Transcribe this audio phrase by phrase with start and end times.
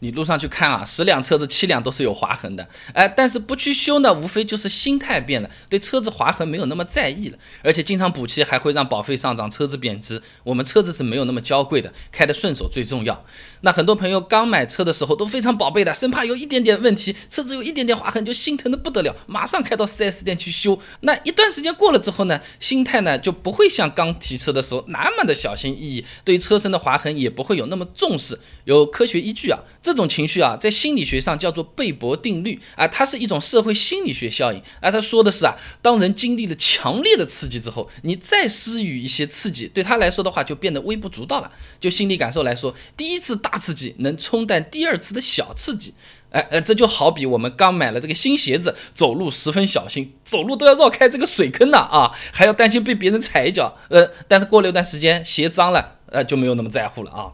[0.00, 10.20] 你路上去看啊，十辆车子七辆都是有划痕的，哎，但是不去修呢，无非就是心态变了，对车子划痕没有那么在意了，而且经常补漆还会让保费上涨，车子贬值。
[10.42, 13.24] 我们车子是没有那么娇贵的，开得顺手最重要。
[13.60, 20.80] 那很多朋友刚买车的时候都非常宝贝的，生怕有一点点问题，车子有一点点划痕就心疼的不得了，马上开到 4S 店去修。
[21.00, 28.38] 那一段时间过了之后呢，心态呢就不会像刚提车的时候那么的小心翼翼，对车身的划痕也不会有那么重视。
[28.64, 29.58] 有科学依据啊。
[29.90, 34.88] 这种情绪啊，在心理学上叫做贝博定律啊，它是一种社会心理学效应啊。
[34.88, 41.50] 他说的是啊，当人经历了强烈的刺激之后，你再施予一些刺激，对他来说的话就变得微不足道了。
[41.80, 45.92] 就心理感受来说，第一次大刺激能冲淡第二次的小刺激。
[46.30, 53.76] 哎哎，这就好比我们刚买了这个新鞋子，走路十分小心，走路都要绕开这个水坑呢啊，还要担心被别人踩一脚。
[53.88, 57.26] 呃，但是过了一段时间，鞋脏了，呃，就没有那么在乎了啊。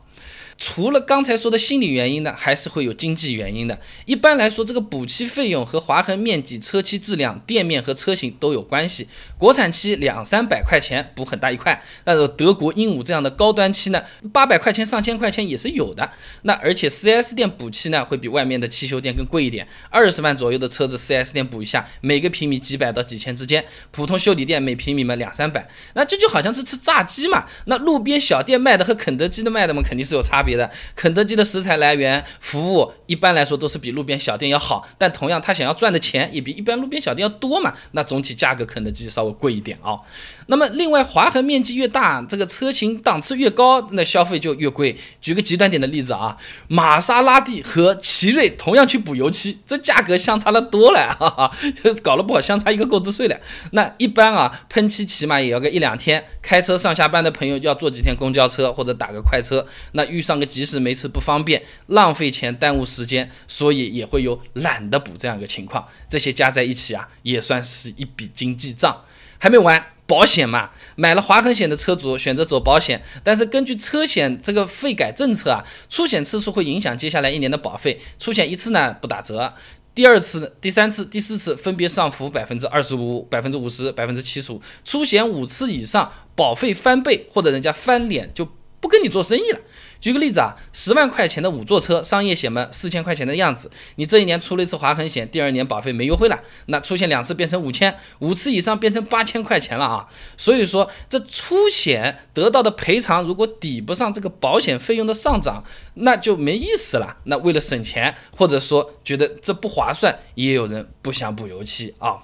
[0.59, 3.79] 除了刚才说的心理原因呢，还是会有经济原因的。
[4.07, 9.07] 一般来说，这个补漆费用和划痕面积、车漆质量、店面和车型都有关系。
[9.37, 16.11] 国产漆两三百块钱补很大一块，但是德国鹦鹉这样的高端漆呢，八百块钱、上千块钱也是有的。
[16.43, 19.69] 那而且 4S 店补漆呢，会比外面的汽修店更贵一点。
[19.91, 23.63] 二十万左右的车子，4S 店补一下，每个平米几百到几千之间。
[23.91, 27.45] 普通修理店每平米嘛两三百，那这就好像是吃炸鸡嘛。
[27.67, 30.46] 那路边小店卖的和肯德基的卖的嘛，肯定是有差。
[30.47, 39.99] 别的，肯德基的食材来源、服务一般来说都是比路边小店要好，但同样他想要赚的钱也比一般路边小店要多嘛，那总体价格肯德基稍微贵一点啊。
[40.47, 44.97] 那么另外划痕面积越大，这个车型档次越高，那消费就越贵。
[45.21, 46.37] 举个极端点的例子啊，
[46.69, 51.53] 玛莎拉蒂和奇瑞同样去补油漆，这价格相差了多了，哈哈，
[52.01, 53.37] 搞了不好相差一个购置税了。
[53.73, 65.87] 那一般啊，喷漆起码也要个一两天，开车上下班的朋友要坐几天公交车或者打个快车，那遇上个急事没车不方便，浪费钱耽误时间，所以也会有懒得补这样一个情况。
[66.09, 69.05] 这些加在一起啊，也算是一笔经济账。
[69.39, 69.87] 还没完。
[70.09, 78.01] 保险嘛，买了划痕险的车主选择走保险，但是根据车险这个费改政策啊，出险次数会影响接下来一年的保费。
[78.17, 79.53] 出险一次呢不打折，
[79.97, 84.63] 第二次、第三次、第四次分别上浮百分之二十五、百分之五十、百分之七十五。
[84.85, 88.49] 出险五次以上，保费翻倍或者人家翻脸就
[88.79, 89.59] 不跟你做生意了。
[90.07, 93.69] 举个例子啊，十万块钱的五座车，商业险嘛，四千块钱的样子。
[93.97, 100.07] 你这一年出了一次划痕险，第二年保费没优惠了，那出现两次变成五千，五次以上变成八千块钱了啊。
[100.37, 105.65] 所以说这出险得到的赔偿如果抵不上这个保险费用的上涨，
[105.95, 107.17] 那就没意思了。
[107.25, 112.19] 那为了省钱，或者说觉得这不划算，也有人不想补油漆啊。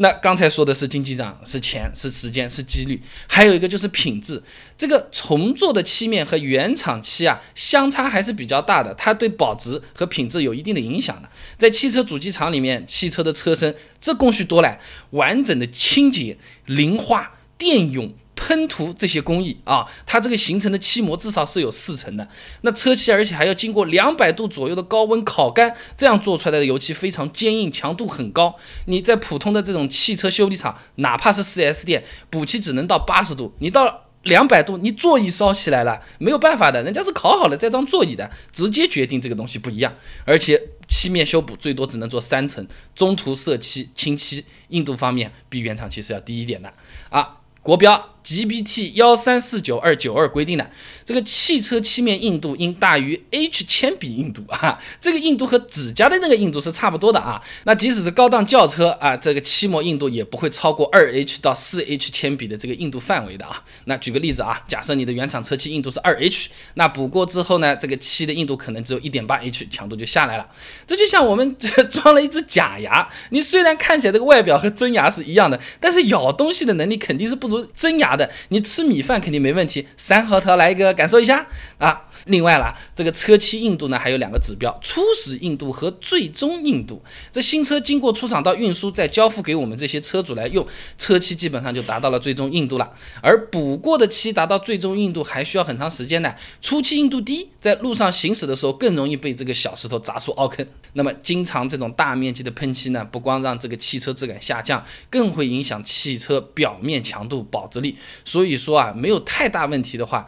[0.00, 4.40] 那刚才说的是经济账，是钱，是时间，是几率，还有一个就是品质。
[4.76, 11.28] 这个重做的漆面和原厂漆啊，相差还是比较大的，它对保值和品质有一定的影响的。
[11.56, 14.78] 在汽车主机厂里面，汽车的车身这工序多了，
[15.10, 16.36] 完整的清洁、
[16.66, 18.12] 磷化、电泳。
[18.40, 22.26] 喷涂这些工艺啊，它这个形成的漆膜至少是有四层的。
[22.60, 28.54] 那车漆而且还要经过两百度左右的高温烤干，这样做出来的油漆非常坚硬，强度很高。
[28.86, 39.94] 你在普通的这种汽车修理厂，哪怕是 4S 店，补漆只能到八十度，你到两百度，你座椅烧起来了，没有办法的，人家是烤好了再装座椅的，直接决定这个东西不一样。
[40.24, 46.72] 而且漆面修补最多只能做三层，中途色漆、清漆，硬度方面比原厂漆是要低一点的
[47.10, 47.36] 啊。
[47.62, 50.70] 国标 GBT 幺三四九二九二规定的，
[51.02, 57.40] 这个汽车漆面硬度应大于 H 铅笔硬度啊，这个硬度和指甲的那个硬度是差不多的啊。
[57.64, 63.64] 那即使是高档轿车啊，这个漆膜硬度也不会超过二 H 到四 H 铅笔的这个硬度范围的啊。
[63.86, 70.46] 那举个例子啊，假设你的原厂车漆硬度是二 H，那补过之后呢，这个漆的硬度可能只有一点八 H，强度就下来了。
[70.86, 71.56] 这就像我们
[71.90, 77.66] 装了一只假牙，你虽然看起来这个外表和真牙是一样的，但是咬东西的能力肯定是不如。
[77.72, 79.86] 真牙的，你吃米饭肯定没问题。
[79.96, 81.46] 三号头来一个，感受一下
[81.78, 82.04] 啊。
[82.24, 87.02] 另外啦，这个车漆硬度呢，还有两个指标：初始硬度和最终硬度。
[87.32, 90.66] 这新车经过出厂到运输，再交付给我们这些车主来用，
[90.98, 92.90] 车漆基本上就达到了最终硬度了。
[93.22, 96.34] 而补过的漆达到最终硬度还需要很长时间呢。
[96.60, 100.66] 初期硬度低，在路上行驶的时候更容易被这个小石头砸出凹坑。
[100.94, 107.96] 那么，经常这种大面积的喷漆呢，不光让这个汽车质感下降，更会影响汽车表面强度、保值力。
[108.24, 110.26] 所以说啊，没有太大问题的话。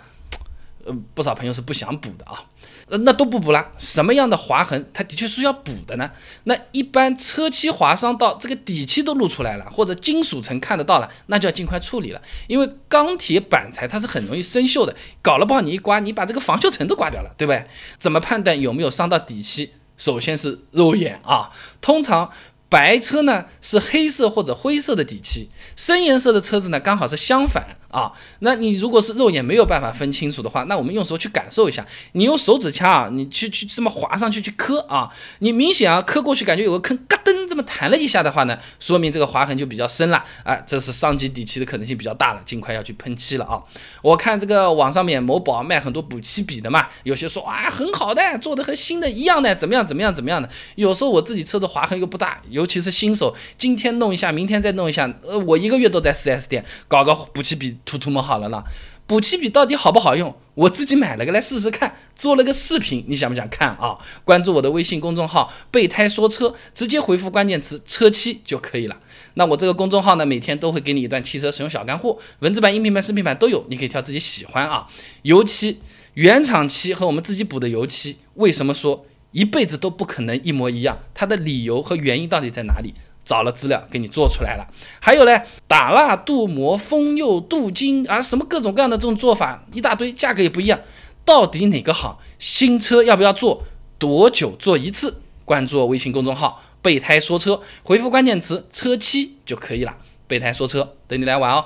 [0.83, 2.43] 呃，不少朋友是不想补的啊。
[2.89, 3.71] 呃，那都不补了。
[3.77, 6.11] 什么样的划痕，它的确是要补的呢？
[6.45, 12.23] 那一般车漆划伤到这个底漆都露出来了，或者金属层看得到了，那就要尽快处理了。
[12.47, 17.67] 因为钢铁板材它是很容易生锈的，搞了不好你一刮，你把这个防锈层都刮掉了，对不对？
[17.99, 19.75] 怎么判断有没有伤到底漆？
[19.99, 21.51] 首先是肉眼啊，
[21.83, 22.33] 通常。
[22.71, 27.77] 白车呢是黑色或者灰色的底漆，深颜色的车子呢刚好是相反。
[27.91, 31.85] 啊，那你如果是肉眼没有办法分清楚的话，那我们用手去感受一下。
[32.13, 43.61] 你用手指掐啊，你去去这么划上去去磕啊，你明显啊磕过去感觉有个坑，嘎噔这么弹了一下的话呢，说明这个划痕就比较深了啊，这是伤及底漆的可能性比较大了，尽快要去喷漆了啊。
[44.03, 50.49] 我看这个网上面某宝卖很多补漆笔的嘛，有些说啊很好的，做的和新的一样的，怎么样怎么样怎么样的。
[50.77, 57.79] 有时候我自己车子划痕又不大，尤其是新手，今天弄一下，明天再弄一下，呃，我一个月都在 4S 店搞个补漆笔。
[57.87, 58.63] 涂涂抹好了呢，
[59.07, 60.37] 补漆笔到底好不好用？
[60.55, 63.97] 我自己买了个来试试看，做了个视频，你想不想看啊？
[64.25, 68.99] 关注我的微信公众号“备胎说车”，直接回复关键词“车漆”就可以了。
[69.35, 74.87] 那我这个公众号呢，每天都会给你一段汽车使用小干货，文字版、音频版、视频版都有，你可以挑自己喜欢啊。
[75.23, 75.81] 油漆
[76.15, 80.99] 原厂漆和我们自己补的油漆，为什么说一辈子都不可能一模一样？
[81.15, 82.95] 它的理由和原因到底在哪里？
[83.23, 84.67] 找了资料给你做出来了，
[84.99, 88.91] 还有呢，打蜡、镀膜、封釉、镀金啊，什么各种各样。
[88.91, 90.81] 的这种做法一大堆，价格也不一样，
[91.25, 92.21] 到底哪个好？
[92.41, 93.63] 新车要不要做？
[93.99, 95.21] 多久做一次？
[95.45, 99.97] 关注我微信公众号“备胎说车”，回复关键词“车漆”就可以了。
[100.27, 101.65] 备胎说车，等你来玩哦。